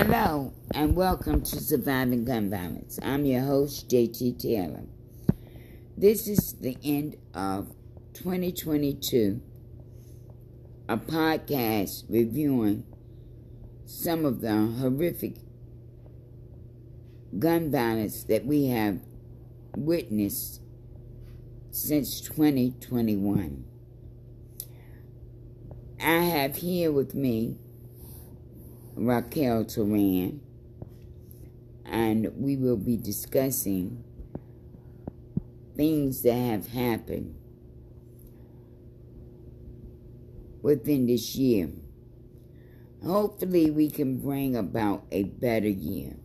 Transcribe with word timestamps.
Hello, 0.00 0.52
and 0.72 0.94
welcome 0.94 1.42
to 1.42 1.56
Surviving 1.60 2.24
Gun 2.24 2.50
Violence. 2.50 3.00
I'm 3.02 3.24
your 3.24 3.40
host, 3.40 3.88
JT 3.90 4.38
Taylor. 4.38 4.84
This 5.96 6.28
is 6.28 6.52
the 6.52 6.78
end 6.84 7.16
of 7.34 7.74
2022, 8.12 9.40
a 10.88 10.96
podcast 10.98 12.04
reviewing 12.08 12.84
some 13.86 14.24
of 14.24 14.40
the 14.40 14.54
horrific 14.78 15.38
gun 17.36 17.72
violence 17.72 18.22
that 18.22 18.46
we 18.46 18.66
have 18.66 19.00
witnessed 19.76 20.60
since 21.72 22.20
2021. 22.20 23.64
I 26.00 26.20
have 26.20 26.54
here 26.54 26.92
with 26.92 27.16
me 27.16 27.58
Raquel 28.98 29.64
Turan, 29.64 30.40
and 31.84 32.32
we 32.36 32.56
will 32.56 32.76
be 32.76 32.96
discussing 32.96 34.02
things 35.76 36.22
that 36.22 36.34
have 36.34 36.66
happened 36.66 37.36
within 40.62 41.06
this 41.06 41.36
year. 41.36 41.70
Hopefully, 43.04 43.70
we 43.70 43.88
can 43.88 44.18
bring 44.18 44.56
about 44.56 45.04
a 45.12 45.22
better 45.22 45.68
year 45.68 46.16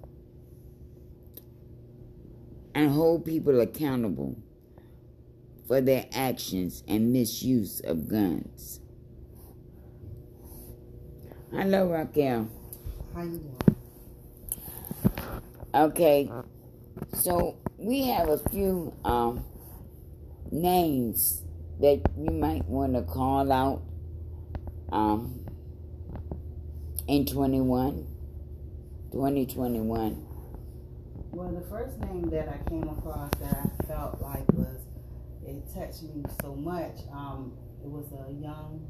and 2.73 2.89
hold 2.89 3.23
people 3.23 3.61
accountable 3.61 4.35
for 5.67 5.79
their 5.79 6.07
actions 6.11 6.83
and 6.87 7.13
misuse 7.13 7.81
of 7.81 8.09
guns. 8.09 8.79
Hello, 11.51 11.87
Raquel. 11.91 12.49
Okay, 15.75 16.29
so 17.13 17.57
we 17.77 18.07
have 18.07 18.29
a 18.29 18.37
few 18.49 18.93
um, 19.05 19.43
names 20.51 21.43
that 21.79 22.01
you 22.17 22.31
might 22.31 22.65
want 22.65 22.93
to 22.95 23.01
call 23.03 23.51
out 23.51 23.81
um, 24.91 25.45
in 27.07 27.25
21, 27.25 28.07
2021. 29.11 30.25
Well, 31.31 31.51
the 31.51 31.67
first 31.69 31.99
name 31.99 32.29
that 32.29 32.47
I 32.49 32.69
came 32.69 32.87
across 32.87 33.31
that 33.41 33.57
I 33.57 33.85
felt 33.85 34.21
like 34.21 34.51
was 34.53 34.81
it 35.45 35.63
touched 35.73 36.03
me 36.03 36.23
so 36.41 36.55
much. 36.55 36.97
Um, 37.11 37.53
it 37.83 37.89
was 37.89 38.05
a 38.13 38.31
young 38.31 38.87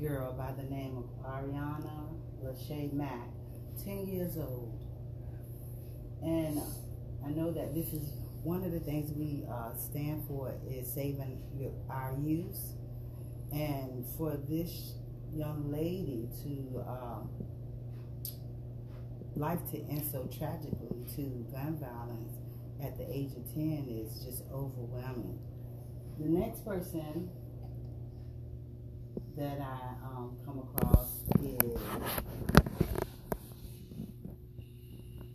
girl 0.00 0.32
by 0.32 0.52
the 0.52 0.68
name 0.68 0.96
of 0.96 1.04
Ariana 1.24 2.14
Lachey 2.44 2.92
Mack, 2.92 3.28
10 3.84 4.06
years 4.06 4.36
old. 4.36 4.78
And 6.22 6.60
I 7.24 7.30
know 7.30 7.52
that 7.52 7.74
this 7.74 7.92
is 7.92 8.10
one 8.42 8.64
of 8.64 8.72
the 8.72 8.80
things 8.80 9.12
we 9.12 9.44
uh, 9.50 9.74
stand 9.76 10.24
for 10.26 10.54
is 10.68 10.92
saving 10.92 11.42
your, 11.56 11.72
our 11.90 12.14
youth. 12.20 12.58
And 13.52 14.04
for 14.16 14.36
this 14.48 14.94
young 15.32 15.70
lady 15.70 16.28
to 16.42 16.84
um, 16.88 17.30
life 19.36 19.60
to 19.70 19.78
end 19.88 20.04
so 20.10 20.28
tragically 20.36 21.04
to 21.14 21.22
gun 21.52 21.78
violence 21.80 22.32
at 22.82 22.96
the 22.96 23.04
age 23.10 23.32
of 23.36 23.54
10 23.54 23.86
is 23.88 24.24
just 24.24 24.42
overwhelming. 24.52 25.38
The 26.18 26.28
next 26.28 26.64
person 26.64 27.30
that 29.36 29.60
I 29.60 30.04
um, 30.04 30.36
come 30.44 30.58
across 30.58 31.22
is 31.40 31.80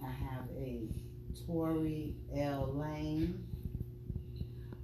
I 0.04 0.12
have 0.12 0.50
a 0.58 0.88
Tory 1.46 2.16
L. 2.36 2.74
Lane. 2.76 3.46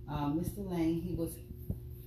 Um, 0.10 0.40
Mr. 0.40 0.70
Lane, 0.70 1.02
he 1.02 1.16
was 1.16 1.32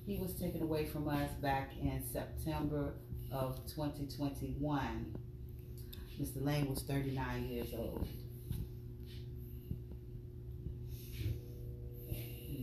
he 0.06 0.18
was 0.18 0.34
taken 0.34 0.62
away 0.62 0.86
from 0.86 1.08
us 1.08 1.30
back 1.40 1.70
in 1.80 2.02
September 2.12 2.94
of 3.30 3.56
2021. 3.66 5.14
Mr. 6.20 6.44
Lane 6.44 6.68
was 6.68 6.82
39 6.82 7.48
years 7.48 7.68
old. 7.76 8.06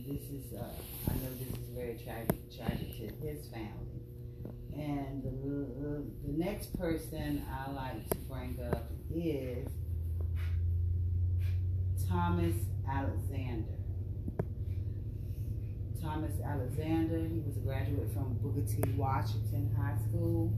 This 0.06 0.22
is, 0.30 0.52
uh, 0.52 0.64
I 1.08 1.14
know 1.14 1.30
this 1.38 1.48
is 1.48 1.68
very 1.74 1.98
tragic, 2.04 2.56
tragic 2.56 2.96
to 2.98 3.26
his 3.26 3.46
family. 3.46 4.02
And 4.74 5.22
the, 5.22 6.04
the 6.26 6.32
next 6.38 6.76
person 6.78 7.44
I 7.48 7.70
like 7.70 8.08
to 8.10 8.16
bring 8.28 8.58
up 8.72 8.90
is 9.14 9.68
Thomas 12.10 12.56
Alexander. 12.90 13.68
Thomas 16.02 16.32
Alexander, 16.44 17.18
he 17.18 17.40
was 17.46 17.56
a 17.56 17.60
graduate 17.60 18.12
from 18.12 18.34
Booker 18.42 18.66
T. 18.66 18.82
Washington 18.96 19.72
High 19.78 19.96
School, 20.08 20.52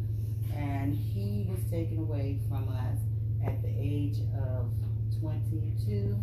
and 0.54 0.94
he 0.94 1.46
was 1.50 1.60
taken 1.70 1.98
away 1.98 2.38
from 2.48 2.68
us 2.70 2.96
at 3.44 3.60
the 3.62 3.68
age 3.68 4.18
of 4.34 4.72
22 5.20 6.18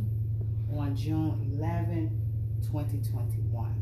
on 0.75 0.95
June 0.95 1.55
11, 1.59 2.09
2021. 2.63 3.75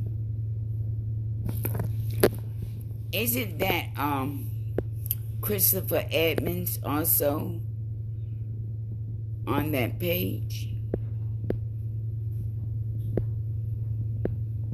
Isn't 3.14 3.58
that 3.59 3.85
um 3.97 4.50
Christopher 5.41 6.03
Edmonds 6.12 6.79
also 6.84 7.62
on 9.47 9.72
that 9.72 9.97
page? 9.97 10.74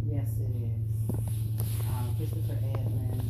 Yes, 0.06 0.28
it 0.40 0.52
is. 0.62 1.16
Um, 1.90 2.16
Christopher 2.18 2.58
Edmonds 2.74 3.26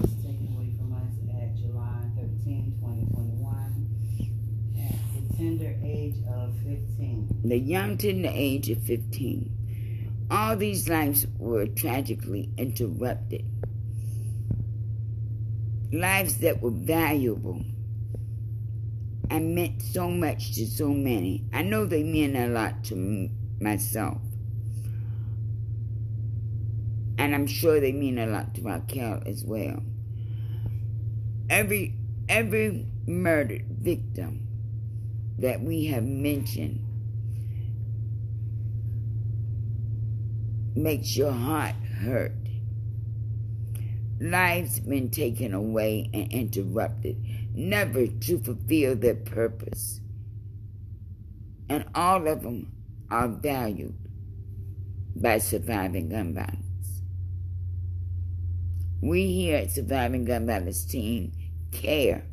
was 0.00 0.10
taken 0.22 0.48
away 0.56 0.72
from 0.78 0.92
us 0.92 1.14
at 1.40 1.56
July 1.56 2.00
13, 2.16 2.74
2021, 2.80 3.88
at 4.80 4.98
the 5.14 5.36
tender 5.36 5.72
age 5.82 6.16
of 6.28 6.54
15. 6.64 7.28
The 7.54 7.60
young 7.60 7.96
to 7.98 8.12
the 8.12 8.32
age 8.34 8.68
of 8.68 8.82
15. 8.82 10.26
All 10.28 10.56
these 10.56 10.88
lives 10.88 11.24
were 11.38 11.66
tragically 11.66 12.50
interrupted. 12.58 13.44
Lives 15.92 16.38
that 16.38 16.60
were 16.60 16.72
valuable 16.72 17.64
and 19.30 19.54
meant 19.54 19.82
so 19.82 20.10
much 20.10 20.56
to 20.56 20.66
so 20.66 20.88
many. 20.88 21.44
I 21.52 21.62
know 21.62 21.86
they 21.86 22.02
mean 22.02 22.34
a 22.34 22.48
lot 22.48 22.82
to 22.86 23.30
myself. 23.60 24.18
And 27.18 27.36
I'm 27.36 27.46
sure 27.46 27.78
they 27.78 27.92
mean 27.92 28.18
a 28.18 28.26
lot 28.26 28.52
to 28.56 28.62
Raquel 28.62 29.22
as 29.26 29.44
well. 29.44 29.80
Every 31.48 31.94
every 32.28 32.88
murdered 33.06 33.66
victim 33.68 34.48
that 35.38 35.60
we 35.60 35.84
have 35.84 36.02
mentioned 36.02 36.84
makes 40.74 41.16
your 41.16 41.32
heart 41.32 41.74
hurt. 42.02 42.32
Lives 44.20 44.80
been 44.80 45.10
taken 45.10 45.54
away 45.54 46.10
and 46.14 46.32
interrupted, 46.32 47.16
never 47.52 48.06
to 48.06 48.38
fulfill 48.38 48.96
their 48.96 49.14
purpose. 49.14 50.00
And 51.68 51.84
all 51.94 52.26
of 52.28 52.42
them 52.42 52.72
are 53.10 53.28
valued 53.28 53.94
by 55.16 55.38
surviving 55.38 56.08
gun 56.08 56.34
violence. 56.34 56.64
We 59.04 59.30
here 59.32 59.58
at 59.58 59.70
Surviving 59.70 60.24
Gun 60.24 60.46
Violence 60.46 60.82
Team 60.82 61.32
care 61.72 62.24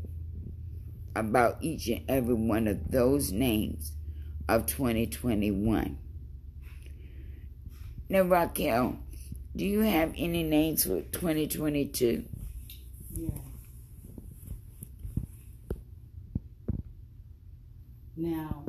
about 1.13 1.57
each 1.59 1.89
and 1.89 2.01
every 2.07 2.33
one 2.33 2.65
of 2.65 2.91
those 2.91 3.33
names 3.33 3.91
of 4.47 4.67
2021. 4.67 5.97
Now, 8.11 8.23
Raquel, 8.23 8.99
do 9.55 9.63
you 9.63 9.79
have 9.79 10.13
any 10.17 10.43
names 10.43 10.83
for 10.83 10.99
2022? 10.99 12.25
Yeah. 13.15 13.29
Now, 18.17 18.65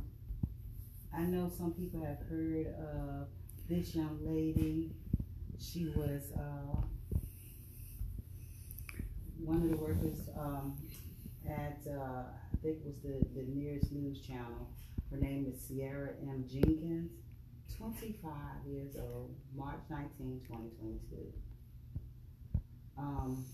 I 1.13 1.23
know 1.23 1.51
some 1.59 1.73
people 1.73 2.05
have 2.05 2.21
heard 2.31 2.69
of 2.69 3.27
this 3.69 3.97
young 3.97 4.17
lady. 4.25 4.93
She 5.59 5.87
was 5.97 6.23
uh, 6.37 6.77
one 9.43 9.57
of 9.57 9.71
the 9.71 9.77
workers 9.77 10.29
um, 10.39 10.77
at, 11.51 11.81
uh, 11.91 11.99
I 11.99 12.57
think 12.63 12.77
it 12.77 12.87
was 12.87 12.95
the, 13.03 13.41
the 13.41 13.45
nearest 13.49 13.91
news 13.91 14.21
channel. 14.21 14.71
Her 15.11 15.17
name 15.17 15.53
is 15.53 15.61
Sierra 15.61 16.11
M. 16.23 16.45
Jenkins, 16.49 17.11
25 17.83 18.31
years 18.71 18.95
old, 18.97 19.35
March 19.57 19.81
19, 19.91 20.41
2022. 20.47 21.33
Um, 22.97 23.45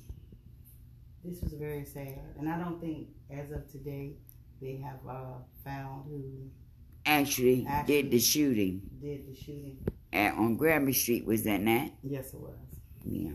this 1.24 1.40
was 1.40 1.54
very 1.54 1.84
sad, 1.86 2.20
and 2.38 2.46
I 2.48 2.58
don't 2.58 2.78
think, 2.78 3.08
as 3.30 3.50
of 3.52 3.70
today, 3.72 4.16
they 4.60 4.76
have 4.84 4.98
uh, 5.08 5.38
found 5.64 6.04
who 6.08 6.50
actually, 7.06 7.64
Actually. 7.66 8.02
did 8.02 8.10
the 8.10 8.18
shooting 8.18 8.82
did 9.00 9.26
the 9.26 9.34
shooting. 9.34 9.78
at, 10.12 10.34
on 10.34 10.56
Granby 10.56 10.92
Street. 10.92 11.24
Was 11.24 11.44
that 11.44 11.62
not? 11.62 11.90
Yes, 12.02 12.34
it 12.34 12.40
was. 12.40 12.58
Yeah. 13.04 13.30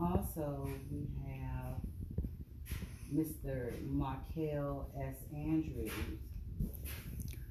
Also, 0.00 0.68
we 0.90 1.06
have 1.28 1.76
Mr. 3.14 3.70
Markel 3.86 4.90
S. 4.98 5.16
Andrews. 5.32 5.92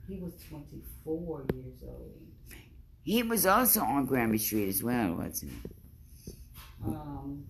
He 0.09 0.17
was 0.17 0.33
24 0.49 1.45
years 1.53 1.75
old. 1.87 2.15
He 3.03 3.21
was 3.21 3.45
also 3.45 3.81
on 3.81 4.07
Granby 4.07 4.39
Street 4.39 4.67
as 4.67 4.81
well, 4.81 5.13
wasn't 5.13 5.51
he? 5.51 6.33
Um, 6.83 7.45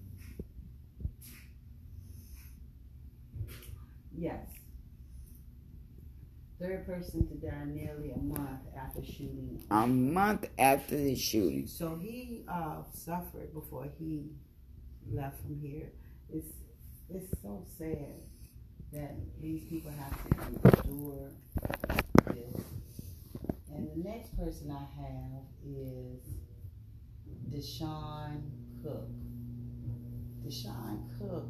yes. 4.18 4.46
Third 6.60 6.86
person 6.86 7.28
to 7.30 7.36
die 7.36 7.64
nearly 7.66 8.12
a 8.12 8.18
month 8.18 8.60
after 8.78 9.06
shooting. 9.06 9.64
A 9.72 9.88
month 9.88 10.50
after 10.58 10.98
the 10.98 11.16
shooting. 11.16 11.66
So 11.66 11.98
he 12.02 12.44
uh, 12.52 12.84
suffered 12.94 13.54
before 13.54 13.88
he 13.98 14.32
left 15.10 15.40
from 15.40 15.62
here. 15.62 15.94
It's 16.30 16.52
it's 17.10 17.42
so 17.42 17.66
sad 17.78 18.16
that 18.92 19.16
these 19.42 19.64
people 19.64 19.92
have 19.92 20.12
to 20.30 20.82
endure 20.84 21.30
this. 22.36 22.64
And 23.74 23.90
the 23.92 24.10
next 24.10 24.38
person 24.38 24.72
I 24.72 24.86
have 25.02 25.44
is 25.66 26.22
Deshaun 27.50 28.42
Cook. 28.84 29.10
Deshaun 30.46 31.10
Cook 31.18 31.50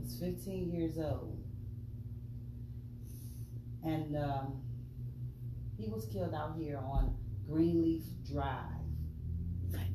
was 0.00 0.18
15 0.20 0.70
years 0.72 0.98
old. 0.98 1.38
And 3.84 4.16
um, 4.16 4.62
he 5.78 5.88
was 5.88 6.06
killed 6.06 6.34
out 6.34 6.56
here 6.58 6.78
on 6.78 7.16
Greenleaf 7.48 8.02
Drive. 8.30 8.72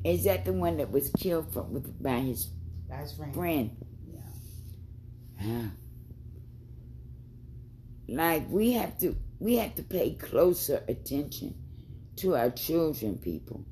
Is 0.04 0.24
that 0.24 0.44
the 0.44 0.52
one 0.52 0.78
that 0.78 0.90
was 0.90 1.10
killed 1.10 1.52
from, 1.52 1.72
with, 1.72 2.02
by 2.02 2.20
his 2.20 2.48
That's 2.88 3.16
right. 3.18 3.34
friend? 3.34 3.76
Yeah. 4.12 4.20
Huh. 5.40 5.68
Like 8.08 8.48
we 8.48 8.72
have 8.72 8.98
to, 8.98 9.16
we 9.42 9.56
have 9.56 9.74
to 9.74 9.82
pay 9.82 10.14
closer 10.14 10.84
attention 10.86 11.52
to 12.14 12.36
our 12.36 12.50
children, 12.50 13.18
people. 13.18 13.64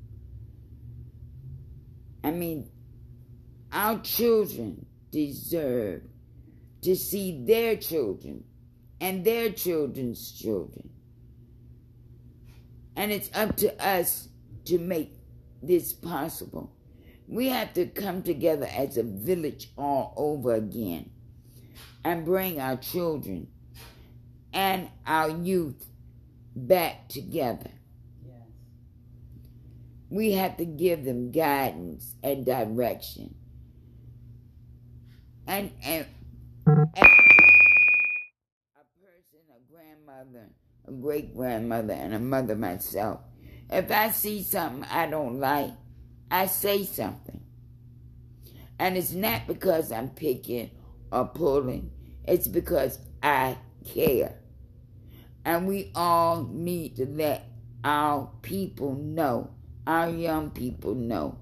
I 2.25 2.31
mean, 2.31 2.69
our 3.71 3.99
children 3.99 4.85
deserve 5.11 6.01
to 6.81 6.95
see 6.97 7.45
their 7.45 7.77
children 7.77 8.43
and 8.99 9.23
their 9.23 9.49
children's 9.49 10.33
children. 10.33 10.89
And 12.97 13.13
it's 13.13 13.29
up 13.33 13.55
to 13.57 13.73
us 13.81 14.27
to 14.65 14.77
make 14.77 15.13
this 15.63 15.93
possible. 15.93 16.75
We 17.29 17.47
have 17.47 17.73
to 17.75 17.85
come 17.85 18.23
together 18.23 18.67
as 18.75 18.97
a 18.97 19.03
village 19.03 19.71
all 19.77 20.13
over 20.17 20.53
again 20.53 21.11
and 22.03 22.25
bring 22.25 22.59
our 22.59 22.75
children 22.75 23.47
and 24.53 24.89
our 25.05 25.29
youth 25.29 25.85
back 26.55 27.07
together. 27.07 27.71
Yes. 28.25 28.47
We 30.09 30.33
have 30.33 30.57
to 30.57 30.65
give 30.65 31.05
them 31.05 31.31
guidance 31.31 32.15
and 32.23 32.45
direction. 32.45 33.35
And, 35.47 35.71
and, 35.83 36.05
and 36.67 36.85
a 36.97 36.99
person, 36.99 37.17
a 39.49 39.71
grandmother, 39.71 40.49
a 40.87 40.91
great 40.91 41.35
grandmother, 41.35 41.93
and 41.93 42.13
a 42.13 42.19
mother 42.19 42.55
myself, 42.55 43.21
if 43.69 43.91
I 43.91 44.11
see 44.11 44.43
something 44.43 44.83
I 44.89 45.07
don't 45.07 45.39
like, 45.39 45.71
I 46.29 46.45
say 46.45 46.83
something. 46.83 47.41
And 48.79 48.97
it's 48.97 49.11
not 49.11 49.47
because 49.47 49.91
I'm 49.91 50.09
picking 50.09 50.71
or 51.11 51.25
pulling, 51.25 51.91
it's 52.25 52.47
because 52.47 52.99
I 53.21 53.57
care. 53.85 54.40
And 55.43 55.67
we 55.67 55.91
all 55.95 56.47
need 56.51 56.95
to 56.97 57.05
let 57.05 57.47
our 57.83 58.29
people 58.41 58.93
know, 58.93 59.49
our 59.87 60.09
young 60.09 60.51
people 60.51 60.93
know, 60.93 61.37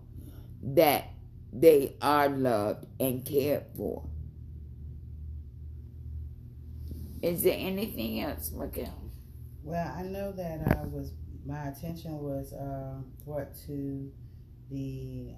that 0.62 1.10
they 1.51 1.96
are 2.01 2.30
loved 2.30 2.86
and 3.00 3.25
cared 3.25 3.66
for. 3.75 4.04
Is 7.22 7.44
there 7.44 7.57
anything 7.57 8.22
else, 8.22 8.51
Miguel? 8.51 9.12
Well, 9.63 9.94
I 9.96 10.04
know 10.04 10.31
that 10.31 10.78
I 10.78 10.86
was 10.86 11.12
my 11.45 11.68
attention 11.68 12.18
was 12.19 12.54
uh, 12.54 13.02
brought 13.25 13.56
to 13.66 14.12
the 14.69 15.34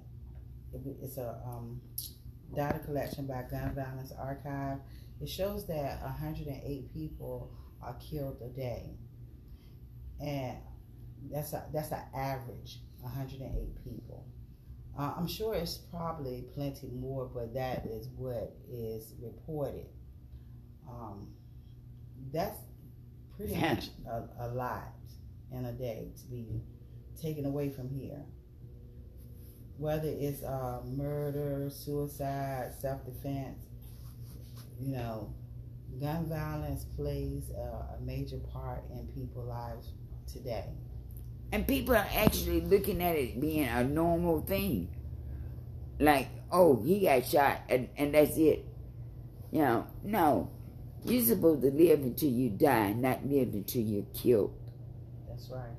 it's 0.74 1.18
a 1.18 1.38
um, 1.46 1.80
data 2.54 2.78
collection 2.80 3.26
by 3.26 3.44
Gun 3.50 3.74
Violence 3.74 4.12
Archive. 4.18 4.78
It 5.20 5.28
shows 5.28 5.66
that 5.66 6.02
108 6.02 6.92
people 6.94 7.52
are 7.82 7.94
killed 7.94 8.38
a 8.44 8.48
day, 8.48 8.90
and 10.20 10.58
that's 11.30 11.52
a 11.52 11.64
that's 11.72 11.90
an 11.92 12.02
average 12.14 12.80
108 13.00 13.84
people. 13.84 14.26
Uh, 14.98 15.14
I'm 15.16 15.26
sure 15.26 15.54
it's 15.54 15.78
probably 15.78 16.44
plenty 16.54 16.88
more, 16.88 17.26
but 17.32 17.54
that 17.54 17.86
is 17.86 18.08
what 18.16 18.54
is 18.70 19.14
reported. 19.20 19.86
Um, 20.88 21.28
that's 22.32 22.58
pretty 23.36 23.56
much 23.56 23.88
a, 24.06 24.46
a 24.46 24.48
lot 24.48 24.92
in 25.50 25.64
a 25.64 25.72
day 25.72 26.08
to 26.16 26.26
be 26.26 26.60
taken 27.20 27.46
away 27.46 27.70
from 27.70 27.88
here. 27.88 28.22
Whether 29.78 30.08
it's 30.08 30.42
uh, 30.42 30.80
murder, 30.84 31.68
suicide, 31.70 32.72
self 32.78 33.04
defense, 33.04 33.64
you 34.80 34.92
know, 34.92 35.34
gun 36.00 36.26
violence 36.26 36.84
plays 36.96 37.50
a, 37.50 37.96
a 37.96 37.98
major 38.00 38.38
part 38.52 38.82
in 38.92 39.06
people's 39.08 39.48
lives 39.48 39.88
today. 40.30 40.66
And 41.52 41.66
people 41.66 41.94
are 41.94 42.06
actually 42.14 42.62
looking 42.62 43.02
at 43.02 43.16
it 43.16 43.40
being 43.40 43.68
a 43.68 43.84
normal 43.84 44.40
thing. 44.40 44.88
Like, 45.98 46.28
oh, 46.50 46.82
he 46.82 47.00
got 47.00 47.26
shot 47.26 47.60
and, 47.68 47.88
and 47.96 48.14
that's 48.14 48.36
it. 48.36 48.66
You 49.50 49.60
know, 49.60 49.86
no. 50.02 50.50
You're 51.04 51.24
supposed 51.24 51.62
to 51.62 51.70
live 51.70 52.00
until 52.00 52.30
you 52.30 52.50
die, 52.50 52.92
not 52.92 53.26
live 53.26 53.54
until 53.54 53.82
you're 53.82 54.06
killed. 54.14 54.54
That's 55.28 55.50
right. 55.50 55.76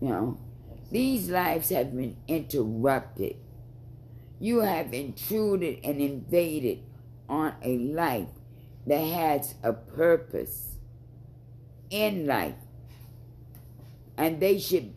You 0.00 0.08
know, 0.08 0.38
these 0.90 1.30
lives 1.30 1.70
have 1.70 1.96
been 1.96 2.16
interrupted. 2.28 3.36
You 4.38 4.60
have 4.60 4.92
intruded 4.92 5.80
and 5.82 6.00
invaded 6.00 6.80
on 7.28 7.54
a 7.62 7.78
life 7.78 8.28
that 8.86 9.00
has 9.00 9.54
a 9.62 9.72
purpose 9.72 10.76
in 11.90 12.26
life. 12.26 12.54
And 14.16 14.40
they 14.40 14.58
should 14.58 14.94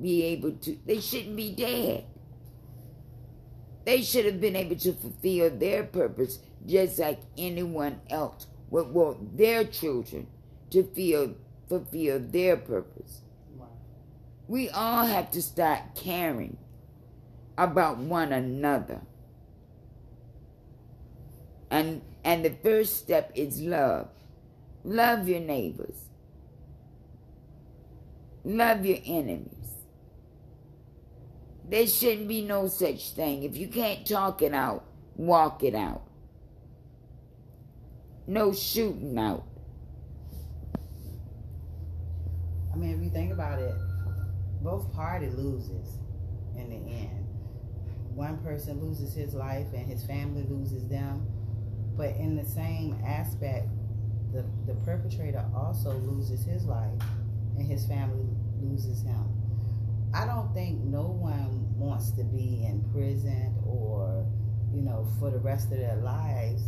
be 0.00 0.22
able 0.24 0.52
to, 0.52 0.78
they 0.86 1.00
shouldn't 1.00 1.36
be 1.36 1.54
dead. 1.54 2.04
They 3.84 4.02
should 4.02 4.24
have 4.24 4.40
been 4.40 4.56
able 4.56 4.76
to 4.76 4.92
fulfill 4.94 5.50
their 5.50 5.84
purpose 5.84 6.38
just 6.66 6.98
like 6.98 7.20
anyone 7.36 8.00
else 8.08 8.46
would 8.70 8.88
want 8.88 9.36
their 9.36 9.64
children 9.64 10.26
to 10.70 10.82
feel, 10.82 11.34
fulfill 11.68 12.18
their 12.18 12.56
purpose. 12.56 13.20
We 14.48 14.70
all 14.70 15.06
have 15.06 15.30
to 15.32 15.42
start 15.42 15.94
caring 15.94 16.56
about 17.56 17.98
one 17.98 18.32
another. 18.32 19.00
And 21.70 22.02
and 22.24 22.44
the 22.44 22.50
first 22.50 22.98
step 22.98 23.30
is 23.34 23.60
love. 23.60 24.08
Love 24.82 25.28
your 25.28 25.40
neighbors. 25.40 25.96
Love 28.44 28.84
your 28.84 28.98
enemies. 29.04 29.50
There 31.68 31.86
shouldn't 31.86 32.28
be 32.28 32.42
no 32.42 32.68
such 32.68 33.10
thing. 33.10 33.42
If 33.42 33.56
you 33.56 33.68
can't 33.68 34.06
talk 34.06 34.42
it 34.42 34.52
out, 34.52 34.84
walk 35.16 35.62
it 35.62 35.74
out. 35.74 36.02
No 38.26 38.52
shooting 38.52 39.18
out. 39.18 39.44
I 42.72 42.76
mean, 42.76 42.90
if 42.90 43.02
you 43.02 43.10
think 43.10 43.32
about 43.32 43.58
it, 43.60 43.74
both 44.62 44.92
party 44.94 45.28
loses 45.28 45.98
in 46.56 46.70
the 46.70 46.76
end. 46.76 47.26
One 48.14 48.38
person 48.38 48.80
loses 48.80 49.14
his 49.14 49.34
life 49.34 49.66
and 49.74 49.86
his 49.86 50.04
family 50.04 50.44
loses 50.48 50.86
them. 50.88 51.26
But 51.96 52.16
in 52.16 52.36
the 52.36 52.44
same 52.44 52.98
aspect, 53.06 53.68
the, 54.32 54.44
the 54.66 54.74
perpetrator 54.84 55.44
also 55.54 55.92
loses 55.92 56.44
his 56.44 56.64
life 56.64 57.00
and 57.56 57.66
his 57.66 57.86
family 57.86 58.26
loses 58.60 59.02
him. 59.02 59.24
I 60.12 60.26
don't 60.26 60.52
think 60.54 60.80
no 60.80 61.02
one 61.02 61.76
wants 61.76 62.10
to 62.12 62.24
be 62.24 62.64
in 62.66 62.84
prison 62.92 63.54
or, 63.66 64.26
you 64.72 64.82
know, 64.82 65.06
for 65.18 65.30
the 65.30 65.38
rest 65.38 65.72
of 65.72 65.78
their 65.78 65.96
lives 65.96 66.62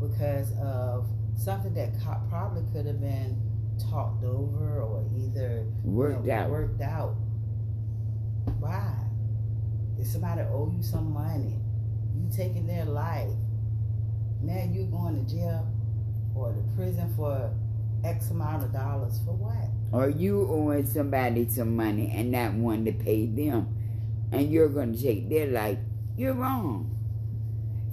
because 0.00 0.52
of 0.60 1.06
something 1.36 1.74
that 1.74 1.90
co- 2.02 2.20
probably 2.28 2.62
could 2.72 2.86
have 2.86 3.00
been 3.00 3.40
talked 3.90 4.24
over 4.24 4.80
or 4.82 5.04
either 5.16 5.66
Worked 5.82 6.26
you 6.26 6.32
know, 6.32 6.38
out. 6.38 6.50
Worked 6.50 6.82
out. 6.82 7.16
Why? 8.60 8.94
If 9.98 10.06
somebody 10.06 10.42
owe 10.42 10.72
you 10.74 10.82
some 10.82 11.12
money, 11.12 11.60
you 12.16 12.30
taking 12.34 12.66
their 12.66 12.84
life, 12.84 13.30
now 14.46 14.64
you 14.70 14.84
going 14.86 15.24
to 15.24 15.34
jail 15.34 15.66
or 16.34 16.52
to 16.52 16.62
prison 16.76 17.12
for 17.16 17.50
X 18.04 18.30
amount 18.30 18.64
of 18.64 18.72
dollars 18.72 19.20
for 19.24 19.32
what? 19.32 19.70
Or 19.92 20.08
you 20.08 20.46
owing 20.50 20.86
somebody 20.86 21.48
some 21.48 21.76
money 21.76 22.12
and 22.14 22.32
not 22.32 22.52
wanting 22.54 22.86
to 22.86 23.04
pay 23.04 23.26
them, 23.26 23.68
and 24.32 24.50
you're 24.50 24.68
going 24.68 24.94
to 24.94 25.02
take 25.02 25.28
their 25.28 25.46
life. 25.46 25.78
You're 26.16 26.34
wrong. 26.34 26.90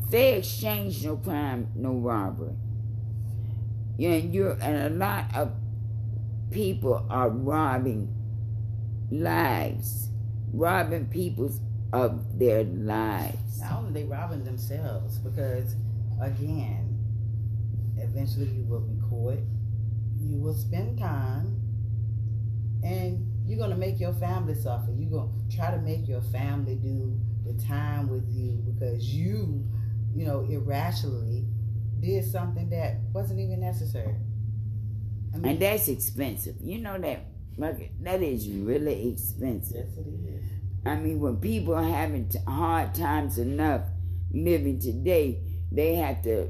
Fair 0.10 0.40
exchange, 0.40 1.06
no 1.06 1.16
crime, 1.18 1.70
no 1.76 1.94
robbery. 1.94 2.56
Yeah, 3.98 4.12
and 4.12 4.34
you're 4.34 4.58
and 4.62 4.94
a 4.94 4.96
lot 4.96 5.36
of 5.36 5.54
people 6.50 7.06
are 7.10 7.30
robbing 7.30 8.14
lives, 9.10 10.10
robbing 10.52 11.06
people 11.08 11.52
of 11.94 12.40
their 12.40 12.64
lives. 12.64 13.60
Not 13.60 13.74
only 13.74 14.04
they 14.04 14.08
robbing 14.08 14.44
themselves, 14.44 15.18
because 15.20 15.76
again, 16.22 17.00
eventually 17.98 18.48
you 18.50 18.64
will 18.66 18.82
be 18.82 19.00
caught. 19.10 19.40
You 20.20 20.38
will 20.40 20.54
spend 20.54 21.00
time, 21.00 21.58
and 22.84 23.28
you're 23.48 23.60
gonna 23.60 23.78
make 23.78 24.00
your 24.00 24.14
family 24.14 24.56
suffer. 24.56 24.92
You're 24.92 25.10
gonna 25.12 25.32
try 25.50 25.72
to 25.72 25.78
make 25.82 26.08
your 26.08 26.22
family 26.22 26.76
do 26.76 27.20
the 27.46 27.54
time 27.64 28.10
with 28.10 28.28
you 28.30 28.62
because 28.66 29.04
you, 29.14 29.68
you 30.16 30.26
know, 30.26 30.42
irrationally 30.42 31.46
did 32.00 32.24
something 32.26 32.70
that 32.70 32.98
wasn't 33.14 33.40
even 33.40 33.60
necessary. 33.62 34.16
I 35.34 35.38
mean, 35.38 35.52
And 35.52 35.60
that's 35.62 35.88
expensive. 35.88 36.56
You 36.62 36.80
know 36.80 36.98
that 37.00 37.26
like, 37.58 37.92
that 38.04 38.22
is 38.22 38.48
really 38.50 39.10
expensive. 39.12 39.88
yes, 39.88 39.98
it 39.98 40.08
is. 40.08 40.46
I 40.86 40.96
mean, 40.96 41.20
when 41.20 41.38
people 41.38 41.76
are 41.76 41.84
having 41.84 42.32
hard 42.48 42.96
times 42.96 43.38
enough 43.38 43.84
living 44.34 44.80
today, 44.80 45.42
they 45.72 45.96
have 45.96 46.22
to 46.24 46.50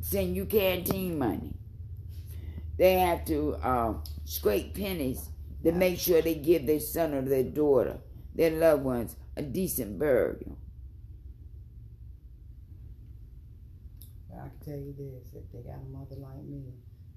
send 0.00 0.34
you 0.34 0.46
canteen 0.46 1.18
money. 1.18 1.54
They 2.78 2.94
have 2.94 3.24
to 3.26 3.54
uh, 3.62 3.94
scrape 4.24 4.74
pennies 4.74 5.28
to 5.62 5.72
make 5.72 5.98
sure 5.98 6.22
they 6.22 6.34
give 6.34 6.66
their 6.66 6.80
son 6.80 7.14
or 7.14 7.22
their 7.22 7.44
daughter, 7.44 7.98
their 8.34 8.50
loved 8.50 8.84
ones, 8.84 9.16
a 9.36 9.42
decent 9.42 9.98
burial. 9.98 10.58
I 14.32 14.48
can 14.48 14.58
tell 14.64 14.78
you 14.78 14.94
this: 14.98 15.34
if 15.34 15.52
they 15.52 15.60
got 15.60 15.78
a 15.78 15.88
mother 15.96 16.16
like 16.16 16.42
me, 16.44 16.72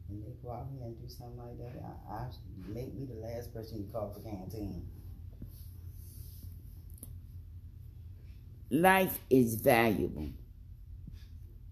and 0.09 0.23
they 0.23 0.33
go 0.43 0.51
out 0.51 0.67
here 0.71 0.83
and 0.85 0.95
do 1.01 1.07
something 1.07 1.37
like 1.37 1.57
that, 1.57 1.81
I, 2.11 2.13
I 2.13 2.27
make 2.67 2.93
me 2.93 3.07
the 3.07 3.25
last 3.25 3.53
person 3.53 3.79
you 3.79 3.91
call 3.91 4.13
for 4.13 4.19
canteen. 4.19 4.85
Life 8.69 9.19
is 9.29 9.55
valuable. 9.55 10.29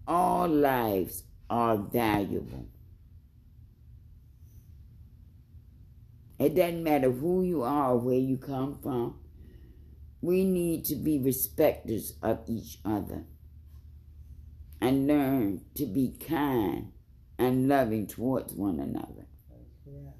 All 0.06 0.48
lives 0.48 1.24
are 1.48 1.76
valuable. 1.76 2.68
It 6.38 6.54
doesn't 6.54 6.82
matter 6.82 7.10
who 7.10 7.42
you 7.42 7.62
are 7.62 7.92
or 7.92 7.98
where 7.98 8.18
you 8.18 8.36
come 8.36 8.78
from. 8.82 9.18
We 10.20 10.44
need 10.44 10.84
to 10.86 10.96
be 10.96 11.18
respecters 11.18 12.14
of 12.22 12.40
each 12.48 12.78
other 12.84 13.24
and 14.80 15.06
learn 15.06 15.62
to 15.76 15.86
be 15.86 16.16
kind 16.26 16.92
and 17.38 17.68
loving 17.68 18.06
towards 18.06 18.52
one 18.52 18.80
another. 18.80 19.26
Yeah. 19.86 20.10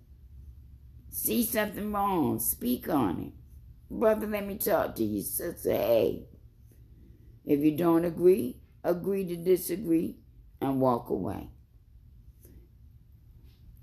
See 1.11 1.45
something 1.45 1.93
wrong, 1.93 2.38
speak 2.38 2.88
on 2.88 3.21
it. 3.21 3.33
Brother, 3.91 4.26
let 4.26 4.47
me 4.47 4.57
talk 4.57 4.95
to 4.97 5.05
you. 5.05 5.23
Sister, 5.23 5.73
hey. 5.73 6.25
If 7.45 7.61
you 7.61 7.76
don't 7.76 8.05
agree, 8.05 8.59
agree 8.85 9.25
to 9.25 9.37
disagree 9.37 10.19
and 10.61 10.81
walk 10.81 11.11
away. 11.11 11.49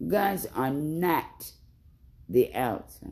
Guns 0.07 0.47
are 0.55 0.71
not 0.71 1.51
the 2.29 2.51
answer. 2.53 3.11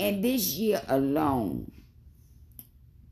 And 0.00 0.24
this 0.24 0.54
year 0.54 0.80
alone, 0.88 1.70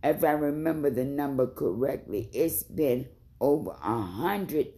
if 0.03 0.25
I 0.25 0.33
remember 0.33 0.89
the 0.91 1.05
number 1.05 1.47
correctly, 1.47 2.31
it's 2.33 2.63
been 2.63 3.09
over 3.41 3.71
a 3.71 4.01
hundred 4.01 4.69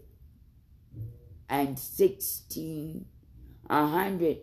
and 1.48 1.78
sixteen, 1.78 3.06
a 3.70 3.86
hundred, 3.86 4.38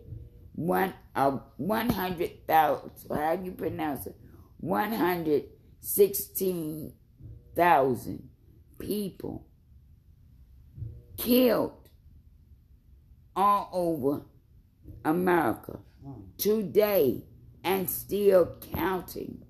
one, 0.54 0.94
uh, 1.14 1.38
one 1.56 1.90
hundred 1.90 2.46
thousand, 2.46 2.90
how 3.14 3.36
do 3.36 3.44
you 3.44 3.52
pronounce 3.52 4.06
it? 4.06 4.16
One 4.56 4.92
hundred 4.92 5.44
sixteen 5.80 6.92
thousand 7.54 8.28
people 8.78 9.46
killed 11.16 11.88
all 13.36 13.68
over 13.72 14.22
America 15.04 15.78
today 16.38 17.24
and 17.64 17.90
still 17.90 18.56
counting. 18.74 19.42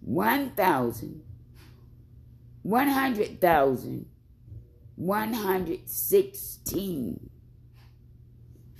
1,000, 0.00 1.22
100,000, 2.62 4.06
116 4.96 7.30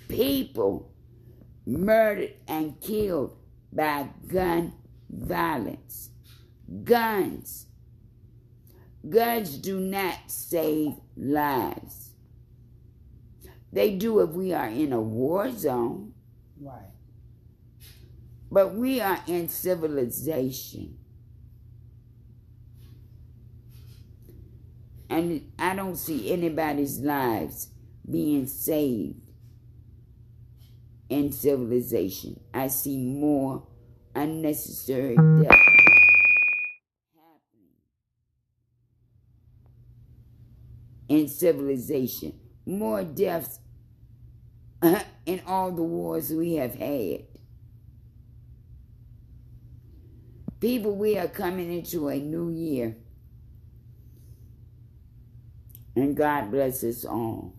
people 0.08 0.92
murdered 1.66 2.34
and 2.46 2.80
killed 2.80 3.36
by 3.72 4.08
gun 4.28 4.72
violence. 5.08 6.10
Guns. 6.82 7.66
Guns 9.08 9.58
do 9.58 9.78
not 9.80 10.18
save 10.28 10.94
lives. 11.16 12.10
They 13.72 13.96
do 13.96 14.20
if 14.20 14.30
we 14.30 14.52
are 14.52 14.68
in 14.68 14.92
a 14.92 15.00
war 15.00 15.50
zone. 15.50 16.14
Right. 16.60 16.90
But 18.50 18.74
we 18.74 19.00
are 19.00 19.18
in 19.26 19.48
civilization. 19.48 20.98
And 25.10 25.52
I 25.58 25.74
don't 25.74 25.96
see 25.96 26.32
anybody's 26.32 27.00
lives 27.00 27.68
being 28.08 28.46
saved 28.46 29.30
in 31.08 31.32
civilization. 31.32 32.40
I 32.52 32.68
see 32.68 32.96
more 32.96 33.66
unnecessary 34.14 35.16
death 35.42 35.74
in 41.08 41.28
civilization. 41.28 42.38
More 42.66 43.04
deaths 43.04 43.60
uh-huh, 44.82 45.04
in 45.26 45.42
all 45.46 45.70
the 45.70 45.82
wars 45.82 46.30
we 46.30 46.54
have 46.54 46.74
had. 46.74 47.24
People, 50.60 50.96
we 50.96 51.18
are 51.18 51.28
coming 51.28 51.72
into 51.72 52.08
a 52.08 52.16
new 52.16 52.50
year. 52.50 52.96
And 55.94 56.16
God 56.16 56.50
bless 56.50 56.82
us 56.82 57.04
all. 57.04 57.54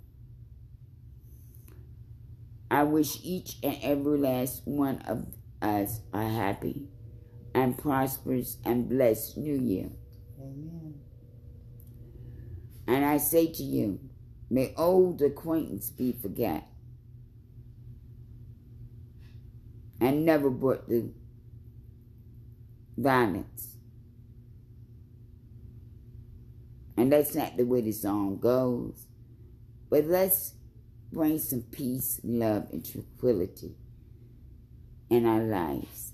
I 2.69 2.83
wish 2.83 3.19
each 3.23 3.57
and 3.63 3.77
every 3.81 4.17
last 4.17 4.63
one 4.65 4.97
of 5.07 5.27
us 5.65 6.01
a 6.13 6.27
happy 6.27 6.87
and 7.53 7.77
prosperous 7.77 8.57
and 8.65 8.87
blessed 8.87 9.37
new 9.37 9.59
year. 9.59 9.89
Amen. 10.39 10.95
And 12.87 13.03
I 13.03 13.17
say 13.17 13.47
to 13.47 13.63
you, 13.63 13.99
may 14.49 14.73
old 14.77 15.21
acquaintance 15.21 15.89
be 15.89 16.13
forgot 16.13 16.63
and 19.99 20.25
never 20.25 20.49
brought 20.49 20.87
the 20.87 21.11
violence. 22.97 23.77
And 26.97 27.11
that's 27.11 27.35
not 27.35 27.57
the 27.57 27.65
way 27.65 27.81
the 27.81 27.91
song 27.91 28.37
goes. 28.39 29.07
But 29.89 30.05
let's 30.05 30.53
bring 31.11 31.39
some 31.39 31.63
peace, 31.63 32.19
love, 32.23 32.67
and 32.71 32.85
tranquility 32.85 33.75
in 35.09 35.25
our 35.25 35.41
lives. 35.41 36.13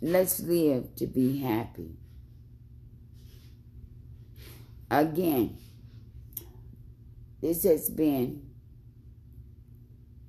Let's 0.00 0.40
live 0.40 0.94
to 0.96 1.06
be 1.06 1.40
happy. 1.40 1.96
Again, 4.90 5.58
this 7.42 7.64
has 7.64 7.90
been 7.90 8.42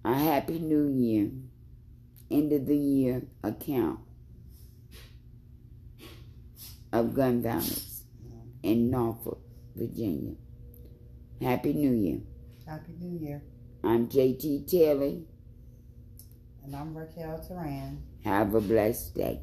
a 0.03 0.13
happy 0.13 0.59
new 0.59 0.87
year, 0.87 1.31
end 2.29 2.51
of 2.51 2.65
the 2.65 2.77
year 2.77 3.23
account. 3.43 3.99
of 6.91 7.13
gun 7.13 7.41
violence 7.41 8.03
in 8.63 8.89
Norfolk, 8.89 9.41
Virginia. 9.75 10.35
Happy 11.41 11.73
New 11.73 11.91
Year. 11.91 12.19
Happy 12.67 12.93
New 12.99 13.19
Year. 13.19 13.41
I'm 13.83 14.07
JT 14.07 14.69
Taylor. 14.69 15.19
And 16.69 16.75
I'm 16.75 16.95
Raquel 16.95 17.43
Turan. 17.47 18.03
Have 18.23 18.53
a 18.53 18.61
blessed 18.61 19.15
day. 19.15 19.41